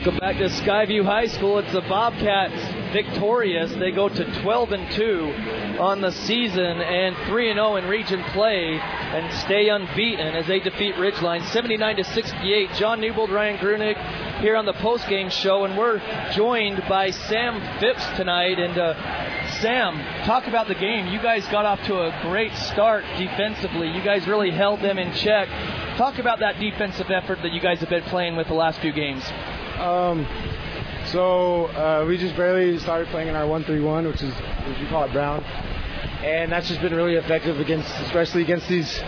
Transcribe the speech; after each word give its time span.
Welcome 0.00 0.18
back 0.18 0.38
to 0.38 0.46
Skyview 0.46 1.04
High 1.04 1.26
School. 1.26 1.58
It's 1.58 1.72
the 1.72 1.82
Bobcats 1.82 2.54
victorious. 2.94 3.70
They 3.74 3.90
go 3.90 4.08
to 4.08 4.40
12 4.40 4.72
and 4.72 4.90
2 4.92 5.78
on 5.78 6.00
the 6.00 6.10
season 6.10 6.80
and 6.80 7.14
3 7.26 7.50
and 7.50 7.58
0 7.58 7.76
in 7.76 7.84
region 7.84 8.24
play 8.32 8.78
and 8.80 9.30
stay 9.40 9.68
unbeaten 9.68 10.34
as 10.34 10.46
they 10.46 10.58
defeat 10.58 10.94
Ridgeline 10.94 11.44
79 11.48 11.96
to 11.96 12.04
68. 12.04 12.72
John 12.76 13.02
Newbold, 13.02 13.28
Ryan 13.28 13.58
Grunig 13.58 14.40
here 14.40 14.56
on 14.56 14.64
the 14.64 14.72
post-game 14.72 15.28
show, 15.28 15.66
and 15.66 15.76
we're 15.76 16.00
joined 16.32 16.82
by 16.88 17.10
Sam 17.10 17.60
Phipps 17.78 18.06
tonight. 18.16 18.58
And 18.58 18.78
uh, 18.78 19.50
Sam, 19.60 19.98
talk 20.24 20.46
about 20.46 20.66
the 20.66 20.76
game. 20.76 21.08
You 21.08 21.20
guys 21.20 21.46
got 21.48 21.66
off 21.66 21.82
to 21.82 22.04
a 22.04 22.20
great 22.22 22.56
start 22.56 23.04
defensively. 23.18 23.88
You 23.90 24.02
guys 24.02 24.26
really 24.26 24.50
held 24.50 24.80
them 24.80 24.98
in 24.98 25.12
check. 25.12 25.50
Talk 25.98 26.18
about 26.18 26.38
that 26.38 26.58
defensive 26.58 27.10
effort 27.10 27.42
that 27.42 27.52
you 27.52 27.60
guys 27.60 27.80
have 27.80 27.90
been 27.90 28.04
playing 28.04 28.36
with 28.36 28.48
the 28.48 28.54
last 28.54 28.80
few 28.80 28.92
games. 28.92 29.22
Um, 29.80 30.26
so 31.06 31.66
uh, 31.68 32.04
we 32.06 32.18
just 32.18 32.36
barely 32.36 32.78
started 32.78 33.08
playing 33.08 33.28
in 33.28 33.34
our 33.34 33.46
one-three-one, 33.46 34.06
which 34.06 34.22
is 34.22 34.34
which 34.68 34.78
we 34.78 34.86
call 34.88 35.04
it 35.04 35.12
brown, 35.12 35.42
and 36.22 36.52
that's 36.52 36.68
just 36.68 36.82
been 36.82 36.94
really 36.94 37.16
effective 37.16 37.58
against, 37.58 37.88
especially 38.00 38.42
against 38.42 38.68
these 38.68 39.00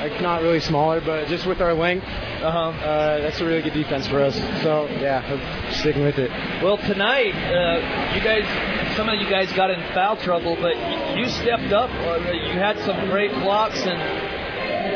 like 0.00 0.20
not 0.20 0.42
really 0.42 0.60
smaller, 0.60 1.00
but 1.00 1.28
just 1.28 1.46
with 1.46 1.60
our 1.60 1.74
length. 1.74 2.04
Uh-huh. 2.06 2.58
Uh, 2.58 3.20
that's 3.20 3.38
a 3.40 3.44
really 3.44 3.62
good 3.62 3.74
defense 3.74 4.08
for 4.08 4.20
us. 4.20 4.34
So 4.62 4.88
yeah, 4.98 5.22
I'm 5.24 5.74
sticking 5.74 6.02
with 6.02 6.18
it. 6.18 6.30
Well, 6.62 6.78
tonight 6.78 7.34
uh, 7.34 8.14
you 8.14 8.24
guys, 8.24 8.96
some 8.96 9.08
of 9.08 9.20
you 9.20 9.28
guys 9.30 9.52
got 9.52 9.70
in 9.70 9.80
foul 9.94 10.16
trouble, 10.16 10.56
but 10.56 10.74
you, 10.74 11.22
you 11.22 11.28
stepped 11.28 11.72
up. 11.72 11.90
Uh, 11.90 12.32
you 12.32 12.52
had 12.54 12.78
some 12.80 13.08
great 13.10 13.30
blocks 13.34 13.80
and. 13.82 14.19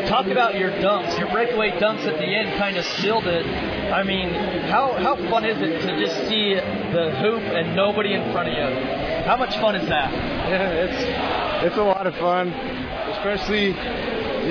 Talk 0.07 0.27
about 0.27 0.59
your 0.59 0.71
dunks. 0.71 1.19
Your 1.19 1.31
breakaway 1.31 1.71
dunks 1.73 2.07
at 2.07 2.19
the 2.19 2.27
end 2.27 2.59
kind 2.59 2.77
of 2.77 2.85
sealed 2.85 3.27
it. 3.27 3.47
I 3.93 4.03
mean, 4.03 4.31
how 4.69 4.93
how 4.93 5.17
fun 5.17 5.45
is 5.45 5.59
it 5.61 5.81
to 5.87 5.99
just 5.99 6.29
see 6.29 6.55
the 6.55 7.15
hoop 7.21 7.43
and 7.43 7.75
nobody 7.75 8.15
in 8.15 8.33
front 8.33 8.49
of 8.49 8.55
you? 8.55 9.25
How 9.25 9.37
much 9.37 9.57
fun 9.59 9.75
is 9.77 9.89
that? 9.89 10.13
Yeah, 10.13 10.71
it's 10.71 11.67
it's 11.67 11.77
a 11.77 11.83
lot 11.83 12.07
of 12.07 12.15
fun, 12.17 12.49
especially 12.49 13.75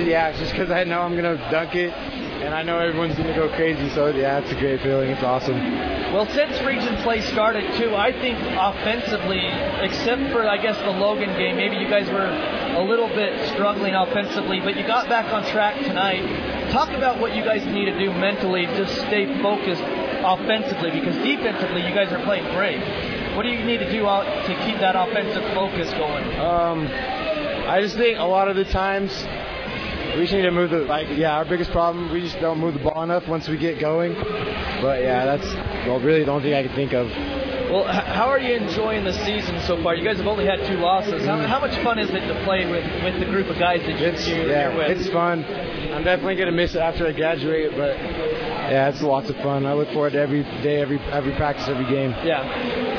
yeah, 0.02 0.32
just 0.36 0.50
because 0.50 0.70
I 0.70 0.84
know 0.84 1.00
I'm 1.00 1.14
gonna 1.14 1.36
dunk 1.50 1.74
it, 1.74 1.92
and 1.92 2.54
I 2.54 2.62
know 2.62 2.78
everyone's 2.78 3.16
gonna 3.16 3.34
go 3.34 3.48
crazy. 3.48 3.88
So 3.90 4.08
yeah, 4.08 4.38
it's 4.38 4.50
a 4.50 4.58
great 4.58 4.80
feeling. 4.80 5.10
It's 5.10 5.22
awesome. 5.22 5.58
Well, 6.12 6.26
since 6.26 6.60
region 6.62 6.96
play 7.02 7.20
started 7.20 7.74
too, 7.74 7.94
I 7.94 8.12
think 8.12 8.38
offensively, 8.38 9.46
except 9.80 10.32
for 10.32 10.46
I 10.48 10.58
guess 10.58 10.76
the 10.78 10.90
Logan 10.90 11.30
game, 11.38 11.56
maybe 11.56 11.76
you 11.76 11.88
guys 11.88 12.08
were 12.10 12.26
a 12.74 12.82
little 12.82 13.08
bit 13.08 13.50
struggling 13.50 13.94
offensively, 13.94 14.60
but 14.60 14.76
you 14.76 14.86
got 14.86 15.08
back 15.08 15.32
on 15.32 15.44
track 15.50 15.76
tonight. 15.84 16.70
Talk 16.72 16.90
about 16.90 17.20
what 17.20 17.34
you 17.34 17.44
guys 17.44 17.64
need 17.66 17.84
to 17.86 17.98
do 17.98 18.12
mentally 18.12 18.66
to 18.66 18.88
stay 18.88 19.40
focused 19.40 19.82
offensively, 20.24 20.90
because 20.90 21.14
defensively 21.16 21.86
you 21.86 21.94
guys 21.94 22.12
are 22.12 22.22
playing 22.24 22.44
great. 22.54 22.80
What 23.36 23.44
do 23.44 23.50
you 23.50 23.64
need 23.64 23.78
to 23.78 23.90
do 23.90 24.06
out 24.06 24.24
to 24.46 24.54
keep 24.66 24.78
that 24.80 24.96
offensive 24.96 25.44
focus 25.54 25.90
going? 25.94 26.24
Um, 26.40 26.88
I 27.68 27.80
just 27.80 27.96
think 27.96 28.18
a 28.18 28.24
lot 28.24 28.48
of 28.48 28.56
the 28.56 28.64
times 28.64 29.12
we 30.16 30.22
just 30.22 30.32
need 30.32 30.42
to 30.42 30.50
move 30.50 30.70
the 30.70 30.80
like 30.80 31.08
yeah 31.16 31.34
our 31.34 31.44
biggest 31.44 31.72
problem 31.72 32.12
we 32.12 32.20
just 32.20 32.38
don't 32.38 32.60
move 32.60 32.74
the 32.74 32.80
ball 32.80 33.02
enough 33.02 33.26
once 33.26 33.48
we 33.48 33.56
get 33.56 33.80
going. 33.80 34.14
But 34.14 35.00
yeah, 35.02 35.24
that's 35.24 35.46
well 35.86 36.00
really 36.00 36.24
the 36.24 36.30
only 36.30 36.44
thing 36.44 36.54
I 36.54 36.62
can 36.66 36.74
think 36.74 36.92
of. 36.92 37.43
Well, 37.74 37.90
how 37.90 38.28
are 38.28 38.38
you 38.38 38.54
enjoying 38.54 39.02
the 39.02 39.12
season 39.24 39.60
so 39.62 39.82
far? 39.82 39.96
You 39.96 40.04
guys 40.04 40.18
have 40.18 40.28
only 40.28 40.46
had 40.46 40.64
two 40.64 40.76
losses. 40.76 41.26
How, 41.26 41.38
how 41.44 41.58
much 41.58 41.76
fun 41.82 41.98
is 41.98 42.08
it 42.08 42.20
to 42.28 42.44
play 42.44 42.70
with, 42.70 42.84
with 43.02 43.18
the 43.18 43.26
group 43.26 43.48
of 43.48 43.58
guys 43.58 43.80
that 43.80 43.98
you, 43.98 44.06
It's 44.06 44.28
you're 44.28 44.46
yeah, 44.48 44.76
with? 44.76 44.96
it's 44.96 45.10
fun. 45.10 45.44
I'm 45.44 46.04
definitely 46.04 46.36
gonna 46.36 46.52
miss 46.52 46.76
it 46.76 46.78
after 46.78 47.04
I 47.04 47.10
graduate, 47.10 47.72
but 47.72 47.96
yeah, 47.98 48.90
it's 48.90 49.02
lots 49.02 49.28
of 49.28 49.34
fun. 49.38 49.66
I 49.66 49.72
look 49.72 49.88
forward 49.92 50.12
to 50.12 50.20
every 50.20 50.44
day, 50.62 50.80
every 50.82 51.00
every 51.10 51.32
practice, 51.34 51.66
every 51.66 51.86
game. 51.86 52.12
yeah. 52.22 52.44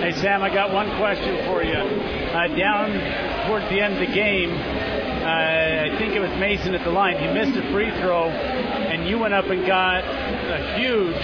Hey, 0.01 0.11
Sam, 0.11 0.43
I 0.43 0.53
got 0.53 0.73
one 0.73 0.89
question 0.97 1.45
for 1.45 1.63
you. 1.63 1.71
Uh, 1.71 2.47
down 2.57 3.47
towards 3.47 3.69
the 3.69 3.79
end 3.79 3.93
of 3.93 3.99
the 4.05 4.13
game, 4.13 4.51
uh, 4.51 5.87
I 5.87 5.95
think 5.97 6.15
it 6.15 6.19
was 6.19 6.31
Mason 6.31 6.75
at 6.75 6.83
the 6.83 6.91
line. 6.91 7.15
He 7.17 7.31
missed 7.33 7.57
a 7.57 7.71
free 7.71 7.91
throw, 8.01 8.25
and 8.27 9.07
you 9.07 9.19
went 9.19 9.33
up 9.33 9.45
and 9.45 9.65
got 9.65 10.03
a 10.03 10.77
huge 10.77 11.15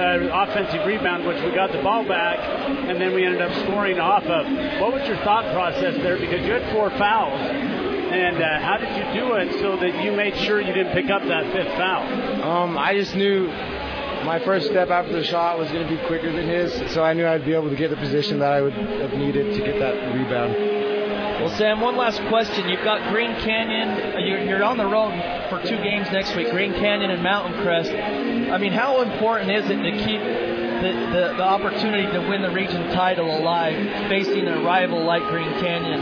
offensive 0.00 0.86
rebound, 0.86 1.26
which 1.26 1.42
we 1.42 1.50
got 1.54 1.72
the 1.72 1.82
ball 1.82 2.06
back, 2.06 2.38
and 2.38 3.00
then 3.00 3.14
we 3.14 3.24
ended 3.24 3.42
up 3.42 3.52
scoring 3.64 3.98
off 3.98 4.24
of. 4.24 4.46
What 4.80 4.92
was 4.92 5.06
your 5.06 5.16
thought 5.18 5.44
process 5.52 5.96
there? 6.02 6.18
Because 6.18 6.44
you 6.44 6.52
had 6.52 6.72
four 6.72 6.90
fouls. 6.90 7.40
And 8.08 8.42
uh, 8.42 8.60
how 8.60 8.78
did 8.78 8.88
you 8.96 9.20
do 9.20 9.34
it 9.34 9.60
so 9.60 9.76
that 9.76 10.02
you 10.02 10.12
made 10.12 10.34
sure 10.38 10.60
you 10.60 10.72
didn't 10.72 10.92
pick 10.92 11.10
up 11.10 11.22
that 11.24 11.52
fifth 11.52 11.76
foul? 11.76 12.42
Um, 12.42 12.78
I 12.78 12.94
just 12.94 13.14
knew 13.14 13.48
my 14.24 14.40
first 14.44 14.66
step 14.66 14.88
after 14.88 15.12
the 15.12 15.24
shot 15.24 15.58
was 15.58 15.70
going 15.70 15.86
to 15.86 15.94
be 15.94 16.00
quicker 16.06 16.32
than 16.32 16.48
his, 16.48 16.72
so 16.92 17.02
I 17.02 17.12
knew 17.12 17.26
I'd 17.26 17.44
be 17.44 17.54
able 17.54 17.68
to 17.70 17.76
get 17.76 17.90
the 17.90 17.96
position 17.96 18.38
that 18.38 18.52
I 18.52 18.62
would 18.62 18.72
have 18.72 19.12
needed 19.12 19.54
to 19.54 19.64
get 19.64 19.78
that 19.78 20.14
rebound. 20.14 20.77
Well, 21.38 21.50
Sam, 21.50 21.80
one 21.80 21.96
last 21.96 22.20
question. 22.22 22.68
You've 22.68 22.82
got 22.82 23.12
Green 23.12 23.32
Canyon. 23.36 24.26
You're, 24.26 24.40
you're 24.40 24.64
on 24.64 24.76
the 24.76 24.86
road 24.86 25.12
for 25.48 25.62
two 25.62 25.76
games 25.84 26.10
next 26.10 26.34
week, 26.34 26.50
Green 26.50 26.72
Canyon 26.74 27.12
and 27.12 27.22
Mountain 27.22 27.62
Crest. 27.62 27.92
I 27.92 28.58
mean, 28.58 28.72
how 28.72 29.02
important 29.02 29.52
is 29.52 29.70
it 29.70 29.76
to 29.76 29.92
keep 30.04 30.20
the, 30.20 30.92
the, 31.12 31.34
the 31.36 31.42
opportunity 31.44 32.10
to 32.12 32.28
win 32.28 32.42
the 32.42 32.50
region 32.50 32.90
title 32.92 33.38
alive 33.38 33.76
facing 34.08 34.48
a 34.48 34.64
rival 34.64 35.04
like 35.04 35.22
Green 35.28 35.52
Canyon? 35.60 36.00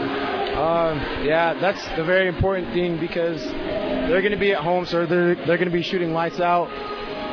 Um, 0.57 0.97
yeah, 1.23 1.53
that's 1.53 1.85
the 1.95 2.03
very 2.03 2.27
important 2.27 2.73
thing 2.73 2.99
because 2.99 3.39
they're 3.43 4.21
going 4.21 4.31
to 4.31 4.39
be 4.39 4.53
at 4.53 4.63
home, 4.63 4.87
so 4.87 5.05
they're 5.05 5.35
they're 5.35 5.57
going 5.57 5.65
to 5.65 5.69
be 5.69 5.83
shooting 5.83 6.13
lights 6.13 6.39
out, 6.39 6.67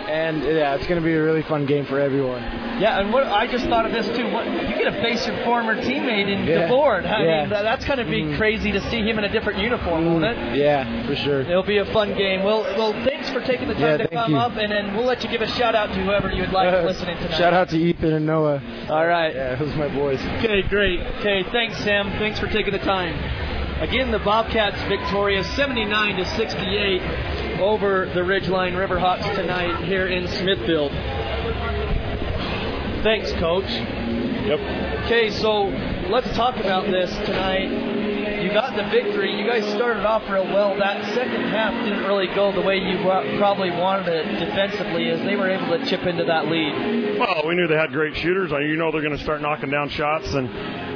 and 0.09 0.42
yeah, 0.42 0.75
it's 0.75 0.87
going 0.87 1.00
to 1.00 1.04
be 1.04 1.15
a 1.15 1.22
really 1.22 1.42
fun 1.42 1.66
game 1.66 1.87
for 1.87 1.98
everyone. 2.00 2.42
Yeah, 2.81 2.98
and 3.00 3.12
what 3.12 3.25
I 3.26 3.47
just 3.47 3.66
thought 3.66 3.87
of 3.87 3.92
this 3.92 4.06
too. 4.16 4.28
What 4.32 4.47
you 4.47 4.53
get 4.76 4.84
to 4.91 5.03
face 5.03 5.26
your 5.26 5.37
former 5.44 5.76
teammate 5.76 6.28
in 6.28 6.44
Yeah. 6.47 6.69
DeBoard. 6.69 7.06
I 7.06 7.22
Yeah. 7.25 7.41
mean, 7.42 7.50
that, 7.50 7.62
that's 7.62 7.84
going 7.84 7.98
to 7.98 8.04
be 8.04 8.22
Mm. 8.22 8.37
crazy 8.37 8.72
to 8.72 8.81
see 8.91 9.00
him 9.09 9.19
in 9.19 9.25
a 9.25 9.28
different 9.28 9.59
uniform, 9.60 10.06
won't 10.06 10.25
it? 10.25 10.56
Yeah, 10.56 11.06
for 11.06 11.14
sure. 11.16 11.41
It'll 11.43 11.62
be 11.62 11.78
a 11.78 11.84
fun 11.87 12.14
game. 12.14 12.43
Well, 12.43 12.62
well, 12.76 12.93
thanks 13.04 13.31
for 13.31 13.41
taking 13.41 13.69
the 13.69 13.75
time 13.75 13.82
Yeah, 13.82 13.97
to 13.98 14.09
come 14.09 14.32
you. 14.32 14.38
up, 14.38 14.56
and 14.56 14.72
then 14.72 14.97
we'll 14.97 15.06
let 15.06 15.22
you 15.22 15.31
give 15.31 15.41
a 15.43 15.47
shout 15.48 15.75
out 15.75 15.88
to 15.91 15.94
whoever 16.03 16.31
you'd 16.32 16.50
like 16.53 16.72
Uh, 16.75 16.82
listening 16.87 17.16
tonight. 17.19 17.37
Shout 17.38 17.53
out 17.54 17.69
to 17.70 17.78
Ethan 17.78 18.12
and 18.12 18.26
Noah. 18.26 18.60
All 18.91 19.06
right. 19.06 19.34
Yeah, 19.34 19.54
those 19.54 19.75
my 19.76 19.88
boys. 19.88 20.20
Okay, 20.38 20.62
great. 20.62 21.00
Okay, 21.20 21.44
thanks, 21.53 21.76
Sam. 21.78 22.10
Thanks 22.19 22.41
for 22.41 22.48
taking 22.48 22.72
the 22.72 22.78
time. 22.81 23.14
Again, 23.81 24.10
the 24.10 24.20
Bobcats 24.20 24.81
victorious 24.88 25.47
79 25.56 26.16
to 26.16 26.25
68 26.25 27.03
over 27.60 28.06
the 28.06 28.20
Ridgeline 28.20 28.72
Riverhawks 28.72 29.34
tonight 29.34 29.84
here 29.84 30.06
in 30.06 30.26
Smithfield. 30.28 30.92
Thanks, 33.03 33.32
Coach. 33.32 33.69
Yep. 33.69 35.04
Okay, 35.04 35.31
so 35.31 35.64
let's 36.09 36.31
talk 36.37 36.56
about 36.56 36.87
this 36.87 37.10
tonight. 37.26 37.93
You 38.43 38.53
got 38.53 38.76
the 38.76 38.84
victory. 38.84 39.38
You 39.38 39.47
guys 39.47 39.64
started 39.75 40.04
off 40.04 40.28
real 40.31 40.44
well. 40.44 40.76
That 40.78 41.14
second 41.14 41.43
half 41.48 41.72
didn't 41.84 42.04
really 42.04 42.26
go 42.34 42.53
the 42.53 42.60
way 42.60 42.76
you 42.76 42.98
probably 43.38 43.70
wanted 43.70 44.09
it 44.09 44.44
defensively, 44.44 45.09
as 45.10 45.20
they 45.20 45.37
were 45.37 45.50
able 45.50 45.78
to 45.78 45.84
chip 45.87 46.03
into 46.03 46.25
that 46.25 46.48
lead. 46.48 47.19
Well, 47.19 47.43
we 47.47 47.54
knew 47.54 47.66
they 47.66 47.76
had 47.76 47.93
great 47.93 48.16
shooters. 48.16 48.53
Uh, 48.53 48.59
You 48.59 48.76
know 48.76 48.91
they're 48.91 49.03
going 49.03 49.16
to 49.16 49.22
start 49.22 49.41
knocking 49.41 49.70
down 49.70 49.88
shots, 49.88 50.32
and 50.34 50.48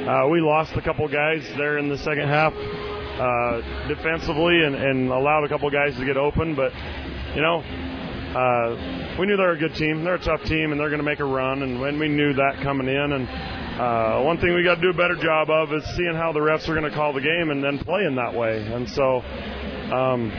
uh, 0.07 0.27
we 0.29 0.41
lost 0.41 0.75
a 0.75 0.81
couple 0.81 1.07
guys 1.07 1.47
there 1.57 1.77
in 1.79 1.89
the 1.89 1.97
second 1.97 2.27
half 2.27 2.53
uh, 3.19 3.87
defensively, 3.87 4.63
and, 4.63 4.75
and 4.75 5.09
allowed 5.09 5.43
a 5.43 5.49
couple 5.49 5.69
guys 5.69 5.95
to 5.97 6.05
get 6.05 6.17
open. 6.17 6.55
But 6.55 6.71
you 7.35 7.41
know, 7.41 7.59
uh, 7.59 9.17
we 9.19 9.27
knew 9.27 9.37
they're 9.37 9.51
a 9.51 9.59
good 9.59 9.75
team. 9.75 10.03
They're 10.03 10.15
a 10.15 10.23
tough 10.23 10.43
team, 10.43 10.71
and 10.71 10.79
they're 10.79 10.89
going 10.89 10.99
to 10.99 11.05
make 11.05 11.19
a 11.19 11.25
run. 11.25 11.63
And 11.63 11.79
when 11.81 11.99
we 11.99 12.07
knew 12.07 12.33
that 12.33 12.61
coming 12.63 12.87
in, 12.87 13.11
and 13.13 13.27
uh, 13.79 14.21
one 14.23 14.39
thing 14.39 14.53
we 14.55 14.63
got 14.63 14.75
to 14.75 14.81
do 14.81 14.89
a 14.89 14.93
better 14.93 15.15
job 15.15 15.49
of 15.49 15.73
is 15.73 15.83
seeing 15.95 16.15
how 16.15 16.31
the 16.31 16.39
refs 16.39 16.67
are 16.69 16.75
going 16.75 16.89
to 16.89 16.95
call 16.95 17.13
the 17.13 17.21
game, 17.21 17.51
and 17.51 17.63
then 17.63 17.79
playing 17.79 18.15
that 18.15 18.33
way. 18.33 18.63
And 18.63 18.89
so. 18.89 19.21
Um, 19.89 20.31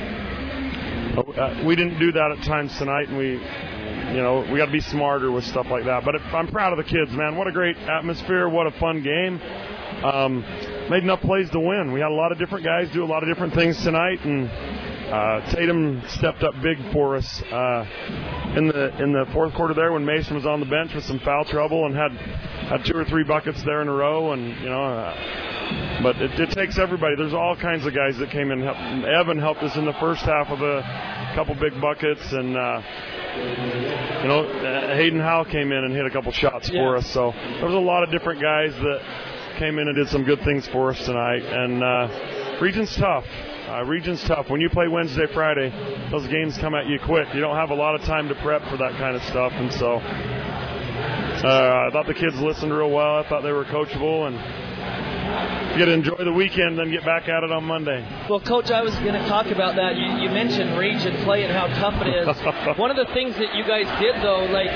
uh, 1.10 1.62
we 1.66 1.74
didn't 1.74 1.98
do 1.98 2.12
that 2.12 2.36
at 2.38 2.44
times 2.44 2.76
tonight, 2.78 3.08
and 3.08 3.18
we, 3.18 3.32
you 3.32 4.22
know, 4.22 4.46
we 4.50 4.58
got 4.58 4.66
to 4.66 4.72
be 4.72 4.80
smarter 4.80 5.30
with 5.32 5.44
stuff 5.44 5.66
like 5.68 5.84
that. 5.84 6.04
But 6.04 6.20
I'm 6.20 6.46
proud 6.48 6.72
of 6.72 6.78
the 6.78 6.84
kids, 6.84 7.10
man. 7.10 7.36
What 7.36 7.48
a 7.48 7.52
great 7.52 7.76
atmosphere! 7.76 8.48
What 8.48 8.66
a 8.66 8.70
fun 8.78 9.02
game. 9.02 9.40
Um, 10.04 10.44
made 10.90 11.04
enough 11.04 11.20
plays 11.20 11.48
to 11.50 11.60
win. 11.60 11.92
We 11.92 12.00
had 12.00 12.10
a 12.10 12.14
lot 12.14 12.32
of 12.32 12.38
different 12.38 12.64
guys 12.64 12.90
do 12.92 13.04
a 13.04 13.06
lot 13.06 13.22
of 13.22 13.28
different 13.28 13.54
things 13.54 13.80
tonight, 13.82 14.18
and 14.24 14.48
uh, 14.50 15.50
Tatum 15.52 16.02
stepped 16.08 16.42
up 16.42 16.52
big 16.62 16.78
for 16.92 17.14
us 17.16 17.42
uh, 17.42 17.84
in 18.56 18.66
the 18.66 19.02
in 19.02 19.12
the 19.12 19.24
fourth 19.32 19.54
quarter 19.54 19.72
there 19.72 19.92
when 19.92 20.04
Mason 20.04 20.34
was 20.34 20.46
on 20.46 20.58
the 20.60 20.66
bench 20.66 20.92
with 20.92 21.04
some 21.04 21.20
foul 21.20 21.44
trouble 21.44 21.86
and 21.86 21.94
had 21.94 22.10
had 22.68 22.84
two 22.84 22.96
or 22.96 23.04
three 23.04 23.24
buckets 23.24 23.62
there 23.62 23.82
in 23.82 23.88
a 23.88 23.92
row, 23.94 24.32
and 24.32 24.60
you 24.60 24.68
know. 24.68 24.84
Uh, 24.84 25.46
but 26.02 26.16
it, 26.16 26.32
it 26.40 26.50
takes 26.50 26.78
everybody. 26.78 27.14
There's 27.14 27.34
all 27.34 27.54
kinds 27.54 27.86
of 27.86 27.94
guys 27.94 28.18
that 28.18 28.30
came 28.30 28.50
in. 28.50 28.60
Help, 28.60 28.76
Evan 29.06 29.38
helped 29.38 29.62
us 29.62 29.76
in 29.76 29.84
the 29.84 29.92
first 30.00 30.22
half 30.22 30.48
of 30.48 30.60
a 30.62 31.32
couple 31.36 31.54
big 31.54 31.80
buckets, 31.80 32.32
and 32.32 32.56
uh, 32.56 32.82
you 34.22 34.28
know 34.28 34.44
uh, 34.46 34.96
Hayden 34.96 35.20
Howe 35.20 35.44
came 35.44 35.70
in 35.70 35.84
and 35.84 35.94
hit 35.94 36.06
a 36.06 36.10
couple 36.10 36.32
shots 36.32 36.68
Yeah. 36.72 36.82
for 36.82 36.96
us. 36.96 37.06
So 37.12 37.32
there 37.32 37.66
was 37.66 37.74
a 37.74 37.78
lot 37.78 38.02
of 38.02 38.10
different 38.10 38.42
guys 38.42 38.72
that 38.72 39.29
came 39.58 39.78
in 39.78 39.88
and 39.88 39.96
did 39.96 40.08
some 40.08 40.24
good 40.24 40.40
things 40.42 40.66
for 40.68 40.90
us 40.90 41.04
tonight. 41.04 41.42
And 41.42 41.82
uh, 41.82 42.58
region's 42.60 42.94
tough. 42.96 43.24
Uh, 43.68 43.84
region's 43.84 44.22
tough. 44.24 44.50
When 44.50 44.60
you 44.60 44.68
play 44.70 44.88
Wednesday, 44.88 45.26
Friday, 45.32 45.70
those 46.10 46.26
games 46.28 46.58
come 46.58 46.74
at 46.74 46.86
you 46.86 46.98
quick. 47.04 47.28
You 47.34 47.40
don't 47.40 47.56
have 47.56 47.70
a 47.70 47.74
lot 47.74 47.94
of 47.94 48.02
time 48.02 48.28
to 48.28 48.34
prep 48.36 48.62
for 48.68 48.76
that 48.78 48.92
kind 48.98 49.16
of 49.16 49.22
stuff, 49.24 49.52
and 49.52 49.72
so 49.72 50.00
Uh, 51.40 51.86
I 51.86 51.90
thought 51.92 52.06
the 52.06 52.12
kids 52.14 52.38
listened 52.40 52.72
real 52.72 52.90
well. 52.90 53.16
I 53.16 53.28
thought 53.28 53.42
they 53.42 53.52
were 53.52 53.64
coachable 53.64 54.26
and 54.28 54.36
You 55.72 55.78
get 55.78 55.84
to 55.86 55.92
enjoy 55.92 56.24
the 56.24 56.32
weekend, 56.32 56.78
then 56.78 56.90
get 56.90 57.04
back 57.04 57.28
at 57.28 57.44
it 57.44 57.50
on 57.52 57.64
Monday. 57.64 58.04
Well, 58.28 58.40
Coach, 58.40 58.70
I 58.70 58.82
was 58.82 58.94
going 58.96 59.14
to 59.14 59.26
talk 59.28 59.46
about 59.46 59.76
that. 59.76 59.96
You, 59.96 60.04
you 60.24 60.28
mentioned 60.30 60.76
region 60.76 61.16
play 61.24 61.44
and 61.44 61.52
how 61.52 61.68
tough 61.80 61.94
it 62.04 62.08
is. 62.08 62.26
One 62.78 62.90
of 62.90 62.96
the 62.96 63.06
things 63.14 63.36
that 63.36 63.54
you 63.54 63.64
guys 63.64 63.86
did, 64.00 64.16
though, 64.22 64.44
like 64.52 64.68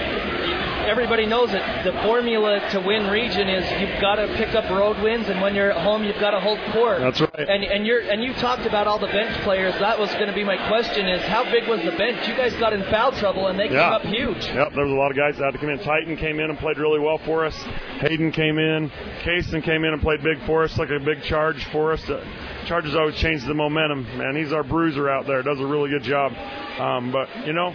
everybody 0.85 1.27
knows 1.27 1.51
it. 1.53 1.63
The 1.85 1.93
formula 2.03 2.61
to 2.71 2.81
win 2.81 3.09
region 3.09 3.49
is 3.49 3.65
you've 3.81 4.01
got 4.01 4.17
to 4.17 4.29
pick 4.37 4.55
up 4.55 4.69
road 4.71 5.01
wins, 5.03 5.29
and 5.29 5.41
when 5.41 5.55
you're 5.55 5.71
at 5.71 5.83
home, 5.83 6.05
you've 6.05 6.21
got 6.21 6.31
to 6.31 6.41
hold 6.41 6.59
court. 6.73 7.01
That's 7.01 7.21
right. 7.21 7.49
And 7.49 7.65
and 7.65 7.87
you're 7.87 8.01
and 8.01 8.23
you 8.23 8.33
talked 8.35 8.67
about 8.67 8.87
all 8.87 8.99
the 8.99 9.09
bench 9.09 9.43
players. 9.43 9.75
That 9.81 9.99
was 9.99 10.13
going 10.15 10.29
to 10.29 10.35
be 10.35 10.45
my 10.45 10.57
question: 10.69 11.07
is 11.09 11.23
how 11.23 11.45
big 11.51 11.69
was 11.69 11.81
the 11.83 11.97
bench? 11.97 12.27
You 12.29 12.35
guys 12.37 12.55
got 12.55 12.73
in 12.73 12.83
foul 12.85 13.13
trouble, 13.13 13.49
and 13.49 13.59
they 13.59 13.71
yeah. 13.71 13.85
came 13.85 13.93
up 13.93 14.03
huge. 14.03 14.45
Yep, 14.47 14.75
there 14.75 14.85
was 14.85 14.93
a 14.93 14.97
lot 14.97 15.11
of 15.11 15.17
guys 15.17 15.37
that 15.39 15.45
had 15.45 15.53
to 15.53 15.59
come 15.59 15.71
in. 15.71 15.79
Titan 15.81 16.17
came 16.17 16.41
in 16.41 16.51
and 16.51 16.59
played 16.59 16.79
really 16.79 17.01
well 17.01 17.19
for 17.19 17.45
us. 17.45 17.55
Hayden 18.01 18.33
came 18.33 18.59
in. 18.59 18.91
Kaysen 19.23 19.63
came 19.63 19.85
in 19.85 19.93
and 19.93 20.03
played 20.03 20.23
big 20.23 20.45
for 20.47 20.65
us, 20.65 20.77
like 20.79 20.91
a 20.91 21.01
big 21.01 21.23
charge 21.23 21.65
for 21.67 21.93
us. 21.93 22.09
Uh, 22.09 22.25
Charges 22.67 22.95
always 22.95 23.17
change 23.17 23.45
the 23.45 23.53
momentum, 23.53 24.05
man. 24.17 24.37
He's 24.37 24.53
our 24.53 24.65
bruiser 24.65 25.11
out 25.11 25.27
there. 25.27 25.43
Does 25.43 25.61
a 25.61 25.67
really 25.67 25.91
good 25.91 26.03
job. 26.03 26.33
Um, 26.79 27.13
but 27.13 27.29
you 27.47 27.53
know, 27.53 27.69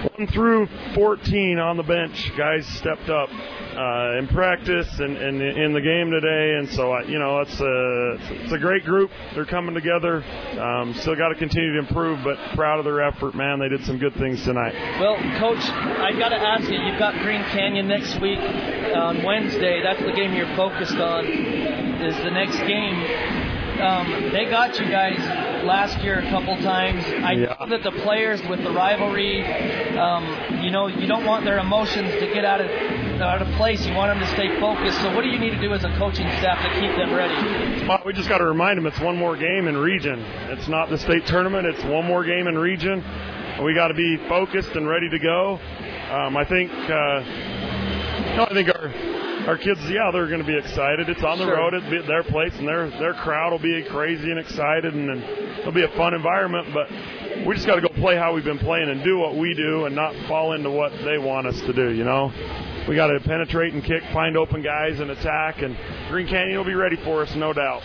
1 0.00 0.28
through 0.28 0.66
14 0.94 1.58
on 1.58 1.76
the 1.76 1.82
bench, 1.82 2.32
guys 2.36 2.66
stepped 2.78 3.08
up 3.10 3.28
uh, 3.30 4.18
in 4.18 4.28
practice 4.28 4.88
and, 4.98 5.16
and, 5.16 5.42
in 5.42 5.72
the 5.72 5.80
game 5.80 6.10
today, 6.10 6.56
and 6.58 6.68
so 6.70 6.92
I, 6.92 7.02
you 7.02 7.18
know 7.18 7.40
it's 7.40 7.60
a 7.60 8.42
it's 8.44 8.52
a 8.52 8.58
great 8.58 8.84
group. 8.84 9.10
They're 9.34 9.44
coming 9.44 9.74
together. 9.74 10.24
Um, 10.58 10.94
still 10.94 11.16
got 11.16 11.28
to 11.28 11.34
continue 11.34 11.72
to 11.74 11.78
improve, 11.80 12.24
but 12.24 12.36
proud 12.54 12.78
of 12.78 12.84
their 12.84 13.02
effort, 13.02 13.34
man. 13.34 13.58
They 13.58 13.68
did 13.68 13.84
some 13.84 13.98
good 13.98 14.14
things 14.14 14.42
tonight. 14.44 14.74
Well, 15.00 15.16
coach, 15.38 15.62
I 15.68 16.12
got 16.18 16.30
to 16.30 16.40
ask 16.40 16.68
you. 16.70 16.78
You've 16.78 16.98
got 16.98 17.14
Green 17.22 17.42
Canyon 17.44 17.86
next 17.88 18.20
week 18.20 18.38
on 18.38 19.22
Wednesday. 19.22 19.82
That's 19.82 20.02
the 20.02 20.12
game 20.12 20.34
you're 20.34 20.56
focused 20.56 20.96
on. 20.96 21.26
Is 21.26 22.16
the 22.24 22.30
next 22.30 22.58
game 22.60 23.50
um, 23.80 24.30
they 24.32 24.44
got 24.44 24.78
you 24.78 24.90
guys 24.90 25.49
last 25.64 26.02
year 26.02 26.18
a 26.18 26.30
couple 26.30 26.56
times. 26.58 27.04
I 27.04 27.32
yeah. 27.32 27.56
know 27.58 27.68
that 27.68 27.82
the 27.82 27.92
players 28.02 28.40
with 28.48 28.62
the 28.62 28.70
rivalry, 28.70 29.44
um, 29.96 30.62
you 30.62 30.70
know, 30.70 30.86
you 30.86 31.06
don't 31.06 31.24
want 31.24 31.44
their 31.44 31.58
emotions 31.58 32.12
to 32.20 32.26
get 32.32 32.44
out 32.44 32.60
of 32.60 32.70
out 33.20 33.42
of 33.42 33.48
place. 33.56 33.84
You 33.86 33.94
want 33.94 34.10
them 34.10 34.26
to 34.26 34.34
stay 34.34 34.58
focused. 34.58 35.00
So, 35.00 35.14
what 35.14 35.22
do 35.22 35.28
you 35.28 35.38
need 35.38 35.50
to 35.50 35.60
do 35.60 35.72
as 35.72 35.84
a 35.84 35.90
coaching 35.98 36.26
staff 36.38 36.62
to 36.62 36.80
keep 36.80 36.96
them 36.96 37.12
ready? 37.12 37.86
Well, 37.86 38.02
we 38.04 38.12
just 38.12 38.28
got 38.28 38.38
to 38.38 38.46
remind 38.46 38.78
them 38.78 38.86
it's 38.86 39.00
one 39.00 39.16
more 39.16 39.36
game 39.36 39.68
in 39.68 39.76
region. 39.76 40.20
It's 40.50 40.68
not 40.68 40.88
the 40.90 40.98
state 40.98 41.26
tournament. 41.26 41.66
It's 41.66 41.84
one 41.84 42.06
more 42.06 42.24
game 42.24 42.46
in 42.46 42.58
region. 42.58 43.04
We 43.62 43.74
got 43.74 43.88
to 43.88 43.94
be 43.94 44.16
focused 44.28 44.70
and 44.70 44.88
ready 44.88 45.10
to 45.10 45.18
go. 45.18 45.60
Um, 46.10 46.36
I 46.36 46.44
think. 46.44 46.70
Uh, 46.72 47.56
no, 48.36 48.46
I 48.48 48.54
think 48.54 48.68
our 48.68 48.88
our 49.50 49.58
kids, 49.58 49.80
yeah, 49.90 50.12
they're 50.12 50.28
going 50.28 50.40
to 50.40 50.46
be 50.46 50.56
excited. 50.56 51.08
It's 51.08 51.24
on 51.24 51.38
the 51.38 51.44
sure. 51.44 51.56
road 51.56 51.74
at 51.74 52.06
their 52.06 52.22
place, 52.22 52.56
and 52.56 52.68
their 52.68 52.88
their 52.88 53.14
crowd 53.14 53.50
will 53.50 53.58
be 53.58 53.82
crazy 53.82 54.30
and 54.30 54.38
excited, 54.38 54.94
and, 54.94 55.10
and 55.10 55.22
it'll 55.58 55.72
be 55.72 55.82
a 55.82 55.96
fun 55.96 56.14
environment. 56.14 56.68
But 56.72 56.88
we 57.44 57.56
just 57.56 57.66
got 57.66 57.74
to 57.74 57.80
go 57.80 57.88
play 57.88 58.16
how 58.16 58.32
we've 58.32 58.44
been 58.44 58.60
playing 58.60 58.90
and 58.90 59.02
do 59.02 59.18
what 59.18 59.34
we 59.34 59.52
do, 59.54 59.86
and 59.86 59.96
not 59.96 60.14
fall 60.28 60.52
into 60.52 60.70
what 60.70 60.92
they 61.04 61.18
want 61.18 61.48
us 61.48 61.60
to 61.62 61.72
do. 61.72 61.90
You 61.90 62.04
know, 62.04 62.32
we 62.86 62.94
got 62.94 63.08
to 63.08 63.18
penetrate 63.18 63.74
and 63.74 63.82
kick, 63.82 64.04
find 64.12 64.36
open 64.36 64.62
guys, 64.62 65.00
and 65.00 65.10
attack. 65.10 65.62
And 65.62 65.76
Green 66.10 66.28
Canyon 66.28 66.56
will 66.56 66.64
be 66.64 66.74
ready 66.74 66.96
for 67.02 67.22
us, 67.22 67.34
no 67.34 67.52
doubt. 67.52 67.82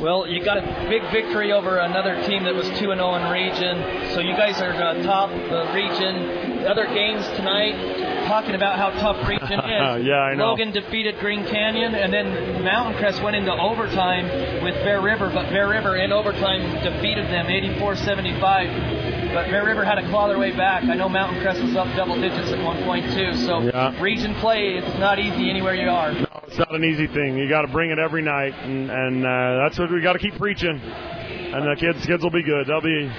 Well, 0.00 0.26
you 0.26 0.44
got 0.44 0.58
a 0.58 0.88
big 0.88 1.02
victory 1.12 1.52
over 1.52 1.78
another 1.78 2.26
team 2.26 2.42
that 2.42 2.54
was 2.56 2.68
2 2.70 2.74
0 2.74 3.14
in 3.14 3.30
region. 3.30 4.14
So 4.14 4.20
you 4.20 4.34
guys 4.34 4.60
are 4.60 4.72
uh, 4.72 5.02
top 5.04 5.30
the 5.30 5.70
region. 5.72 6.57
Other 6.68 6.84
games 6.84 7.24
tonight, 7.28 8.26
talking 8.28 8.54
about 8.54 8.78
how 8.78 8.90
tough 9.00 9.26
region 9.26 9.58
is. 9.58 10.04
yeah, 10.04 10.20
I 10.20 10.34
know. 10.34 10.48
Logan 10.50 10.70
defeated 10.70 11.18
Green 11.18 11.46
Canyon, 11.46 11.94
and 11.94 12.12
then 12.12 12.62
Mountain 12.62 12.98
Crest 12.98 13.22
went 13.22 13.36
into 13.36 13.50
overtime 13.52 14.26
with 14.62 14.74
Bear 14.84 15.00
River, 15.00 15.30
but 15.32 15.48
Bear 15.48 15.66
River 15.66 15.96
in 15.96 16.12
overtime 16.12 16.60
defeated 16.84 17.24
them 17.32 17.46
84 17.46 17.96
75. 17.96 19.32
But 19.32 19.46
Bear 19.46 19.64
River 19.64 19.82
had 19.82 19.94
to 19.94 20.06
claw 20.10 20.28
their 20.28 20.38
way 20.38 20.54
back. 20.54 20.84
I 20.84 20.94
know 20.94 21.08
Mountain 21.08 21.40
Crest 21.40 21.62
was 21.62 21.74
up 21.74 21.88
double 21.96 22.20
digits 22.20 22.52
at 22.52 22.62
one 22.62 22.84
point 22.84 23.06
too. 23.14 23.34
So 23.46 23.60
yeah. 23.60 23.98
region 24.02 24.34
play, 24.34 24.74
it's 24.76 24.98
not 24.98 25.18
easy 25.18 25.48
anywhere 25.48 25.74
you 25.74 25.88
are. 25.88 26.12
No, 26.12 26.26
it's 26.46 26.58
not 26.58 26.74
an 26.74 26.84
easy 26.84 27.06
thing. 27.06 27.38
You 27.38 27.48
got 27.48 27.62
to 27.62 27.68
bring 27.68 27.90
it 27.90 27.98
every 27.98 28.20
night, 28.20 28.52
and, 28.52 28.90
and 28.90 29.24
uh, 29.24 29.64
that's 29.64 29.78
what 29.78 29.90
we 29.90 30.02
got 30.02 30.12
to 30.12 30.18
keep 30.18 30.36
preaching. 30.36 30.78
And 30.78 31.64
the 31.64 31.76
kids, 31.80 32.04
kids 32.04 32.22
will 32.22 32.30
be 32.30 32.42
good. 32.42 32.66
They'll 32.66 32.82
be. 32.82 33.10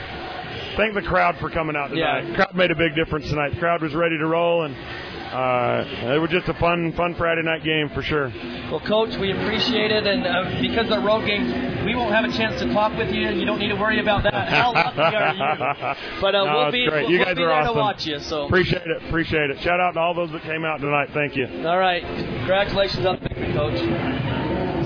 Thank 0.78 0.94
the 0.94 1.02
crowd 1.02 1.38
for 1.40 1.50
coming 1.50 1.76
out 1.76 1.90
tonight. 1.90 2.28
Yeah. 2.28 2.36
crowd 2.36 2.56
made 2.56 2.72
a 2.72 2.76
big 2.76 2.96
difference 2.96 3.30
tonight. 3.30 3.54
The 3.54 3.60
crowd 3.60 3.82
was 3.82 3.94
ready 3.96 4.18
to 4.18 4.26
roll, 4.26 4.64
and 4.64 4.76
uh, 4.76 6.14
it 6.16 6.20
was 6.20 6.30
just 6.32 6.48
a 6.48 6.54
fun, 6.56 6.94
fun 6.94 7.14
Friday 7.16 7.44
night 7.44 7.64
game 7.64 7.90
for 7.90 8.02
sure. 8.02 8.32
Well, 8.72 8.80
Coach, 8.80 9.16
we 9.18 9.32
appreciate 9.32 9.92
it, 9.92 10.08
and 10.08 10.26
uh, 10.26 10.62
because 10.62 10.90
they're 10.90 11.02
road 11.02 11.26
games, 11.26 11.86
we 11.86 11.96
won't 11.96 12.14
have 12.14 12.26
a 12.26 12.32
chance 12.36 12.60
to 12.62 12.74
talk 12.74 12.98
with 12.98 13.14
you. 13.14 13.30
You 13.30 13.46
don't 13.46 13.60
need 13.60 13.70
to 13.70 13.76
worry 13.76 14.00
about 14.00 14.24
that. 14.24 14.34
How 14.50 14.74
lucky 14.74 15.00
are 15.00 15.34
you? 15.34 16.22
But 16.22 16.36
uh, 16.36 16.46
no, 16.46 16.58
we'll 16.58 16.72
be, 16.72 16.88
great. 16.88 17.04
we'll, 17.04 17.12
you 17.12 17.18
we'll 17.20 17.28
guys 17.28 17.36
be 17.36 17.44
are 17.44 17.52
awesome. 17.52 17.74
to 17.76 17.80
watch 17.80 18.06
you. 18.06 18.20
So 18.20 18.46
appreciate 18.46 18.88
it, 18.88 19.04
appreciate 19.08 19.50
it. 19.50 19.62
Shout 19.62 19.80
out 19.80 19.92
to 19.94 20.00
all 20.00 20.14
those 20.14 20.32
that 20.32 20.42
came 20.44 20.66
out 20.66 20.82
tonight. 20.82 21.10
Thank 21.14 21.36
you. 21.36 21.46
All 21.68 21.78
right, 21.78 22.04
congratulations 22.04 23.06
on 23.06 23.20
the 23.22 23.30
victory, 23.30 23.54
Coach. 23.54 24.29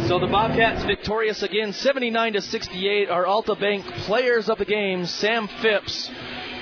So 0.07 0.19
the 0.19 0.27
Bobcats 0.27 0.83
victorious 0.83 1.43
again, 1.43 1.71
79 1.71 2.33
to 2.33 2.41
68. 2.41 3.09
Our 3.09 3.25
Alta 3.25 3.55
Bank 3.55 3.85
players 4.05 4.49
of 4.49 4.57
the 4.57 4.65
game, 4.65 5.05
Sam 5.05 5.47
Phipps 5.61 6.11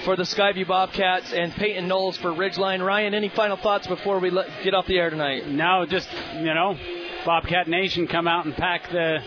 for 0.05 0.15
the 0.15 0.23
Skyview 0.23 0.67
Bobcats 0.67 1.33
and 1.33 1.51
Peyton 1.53 1.87
Knowles 1.87 2.17
for 2.17 2.29
Ridgeline. 2.29 2.85
Ryan, 2.85 3.15
any 3.15 3.29
final 3.29 3.57
thoughts 3.57 3.87
before 3.87 4.19
we 4.19 4.29
let, 4.29 4.47
get 4.63 4.75
off 4.75 4.85
the 4.85 4.99
air 4.99 5.09
tonight? 5.09 5.47
No, 5.47 5.87
just 5.89 6.07
you 6.35 6.53
know, 6.53 6.77
Bobcat 7.25 7.67
Nation 7.67 8.07
come 8.07 8.27
out 8.27 8.45
and 8.45 8.55
pack 8.55 8.91
the 8.91 9.17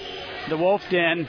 the 0.49 0.57
Wolf 0.57 0.83
Den. 0.91 1.27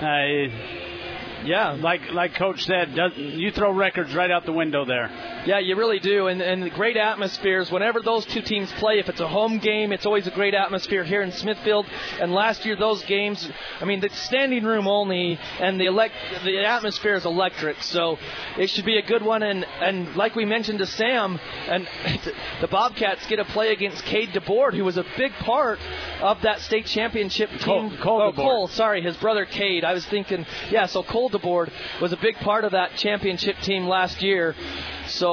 Uh, 0.00 1.44
yeah, 1.44 1.76
like 1.78 2.12
like 2.12 2.34
Coach 2.34 2.64
said, 2.64 2.94
does, 2.94 3.12
you 3.14 3.50
throw 3.50 3.72
records 3.72 4.14
right 4.14 4.30
out 4.30 4.46
the 4.46 4.52
window 4.52 4.86
there. 4.86 5.10
Yeah, 5.44 5.58
you 5.58 5.74
really 5.74 5.98
do, 5.98 6.28
and 6.28 6.40
and 6.40 6.62
the 6.62 6.70
great 6.70 6.96
atmospheres. 6.96 7.68
Whenever 7.70 8.00
those 8.00 8.24
two 8.26 8.42
teams 8.42 8.70
play, 8.74 9.00
if 9.00 9.08
it's 9.08 9.18
a 9.18 9.26
home 9.26 9.58
game, 9.58 9.90
it's 9.90 10.06
always 10.06 10.28
a 10.28 10.30
great 10.30 10.54
atmosphere 10.54 11.02
here 11.02 11.22
in 11.22 11.32
Smithfield. 11.32 11.84
And 12.20 12.32
last 12.32 12.64
year, 12.64 12.76
those 12.76 13.02
games, 13.04 13.50
I 13.80 13.84
mean, 13.84 13.98
the 13.98 14.08
standing 14.10 14.62
room 14.62 14.86
only, 14.86 15.40
and 15.58 15.80
the 15.80 15.86
elect 15.86 16.14
the 16.44 16.64
atmosphere 16.64 17.14
is 17.14 17.24
electric. 17.24 17.82
So 17.82 18.18
it 18.56 18.70
should 18.70 18.84
be 18.84 18.98
a 18.98 19.02
good 19.02 19.22
one. 19.22 19.42
And 19.42 19.64
and 19.80 20.14
like 20.14 20.36
we 20.36 20.44
mentioned 20.44 20.78
to 20.78 20.86
Sam, 20.86 21.40
and 21.66 21.88
the 22.60 22.68
Bobcats 22.68 23.26
get 23.26 23.40
a 23.40 23.44
play 23.44 23.72
against 23.72 24.04
Cade 24.04 24.30
DeBoard, 24.30 24.74
who 24.74 24.84
was 24.84 24.96
a 24.96 25.04
big 25.16 25.32
part 25.32 25.80
of 26.20 26.40
that 26.42 26.60
state 26.60 26.86
championship 26.86 27.50
team. 27.50 27.90
Cole, 27.96 27.98
Cole, 28.00 28.22
oh, 28.22 28.32
Cole 28.32 28.68
sorry, 28.68 29.02
his 29.02 29.16
brother 29.16 29.44
Cade. 29.44 29.82
I 29.82 29.92
was 29.92 30.06
thinking, 30.06 30.46
yeah, 30.70 30.86
so 30.86 31.02
Cole 31.02 31.30
DeBoard 31.30 31.72
was 32.00 32.12
a 32.12 32.16
big 32.16 32.36
part 32.36 32.64
of 32.64 32.70
that 32.72 32.94
championship 32.94 33.58
team 33.62 33.88
last 33.88 34.22
year. 34.22 34.54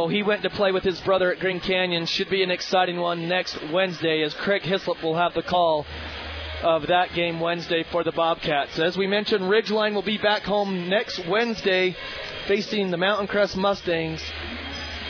He 0.08 0.24
went 0.24 0.44
to 0.44 0.50
play 0.50 0.72
with 0.72 0.84
his 0.84 1.00
brother 1.02 1.32
at 1.32 1.40
Green 1.40 1.60
Canyon. 1.60 2.06
Should 2.06 2.30
be 2.30 2.44
an 2.44 2.52
exciting 2.52 2.98
one 2.98 3.28
next 3.28 3.58
Wednesday 3.72 4.22
as 4.24 4.34
Craig 4.34 4.62
Hislop 4.62 5.04
will 5.04 5.16
have 5.16 5.34
the 5.34 5.44
call 5.44 5.86
of 6.64 6.88
that 6.88 7.14
game 7.14 7.40
Wednesday 7.40 7.84
for 7.92 8.04
the 8.04 8.12
Bobcats. 8.12 8.80
As 8.80 8.98
we 8.98 9.08
mentioned, 9.08 9.44
Ridgeline 9.46 9.94
will 9.94 10.02
be 10.02 10.18
back 10.18 10.44
home 10.44 10.90
next 10.90 11.26
Wednesday 11.28 11.96
facing 12.48 12.92
the 12.92 12.98
Mountain 12.98 13.28
Crest 13.28 13.58
Mustangs. 13.58 14.22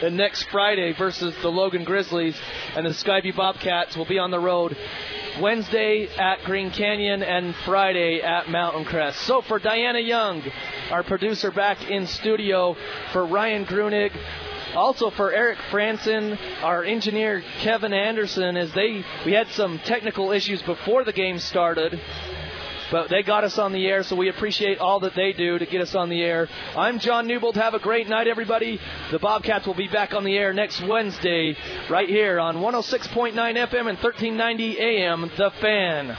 And 0.02 0.16
next 0.16 0.44
Friday 0.44 0.94
versus 0.94 1.34
the 1.42 1.50
Logan 1.50 1.84
Grizzlies. 1.84 2.40
And 2.76 2.86
the 2.86 2.92
Skyview 2.92 3.36
Bobcats 3.36 3.98
will 3.98 4.06
be 4.06 4.18
on 4.18 4.32
the 4.32 4.40
road 4.40 4.78
Wednesday 5.40 6.08
at 6.18 6.44
Green 6.44 6.72
Canyon 6.72 7.24
and 7.24 7.56
Friday 7.66 8.22
at 8.22 8.50
Mountain 8.50 8.86
Crest. 8.86 9.22
So 9.22 9.42
for 9.42 9.60
Diana 9.60 10.00
Young, 10.00 10.44
our 10.92 11.04
producer 11.04 11.52
back 11.52 11.90
in 11.90 12.08
studio, 12.08 12.76
for 13.12 13.26
Ryan 13.26 13.66
Grunig, 13.66 14.12
also 14.76 15.10
for 15.10 15.32
Eric 15.32 15.58
Franson, 15.72 16.38
our 16.62 16.84
engineer 16.84 17.44
Kevin 17.60 17.94
Anderson, 17.94 18.58
as 18.58 18.72
they 18.74 19.04
we 19.26 19.34
had 19.34 19.48
some 19.50 19.80
technical 19.80 20.32
issues 20.32 20.62
before 20.62 21.04
the 21.04 21.14
game 21.14 21.40
started. 21.40 22.00
But 22.92 23.10
they 23.10 23.22
got 23.22 23.44
us 23.44 23.60
on 23.60 23.72
the 23.72 23.86
air, 23.86 24.02
so 24.02 24.16
we 24.16 24.30
appreciate 24.30 24.80
all 24.80 25.02
that 25.02 25.14
they 25.14 25.32
do 25.32 25.60
to 25.60 25.66
get 25.68 25.82
us 25.82 25.94
on 25.94 26.10
the 26.10 26.24
air. 26.24 26.50
I'm 26.76 26.98
John 26.98 27.28
Newbold. 27.28 27.56
Have 27.56 27.76
a 27.76 27.80
great 27.80 28.10
night, 28.10 28.28
everybody. 28.28 28.80
The 29.12 29.20
Bobcats 29.20 29.68
will 29.68 29.76
be 29.76 29.88
back 29.88 30.16
on 30.16 30.24
the 30.24 30.36
air 30.36 30.54
next 30.54 30.82
Wednesday, 30.82 31.56
right 31.88 32.10
here 32.10 32.40
on 32.40 32.58
106.9 32.58 33.34
FM 33.34 33.90
and 33.90 33.98
1390 34.00 34.80
AM, 34.80 35.32
The 35.38 35.52
Fan. 35.62 36.18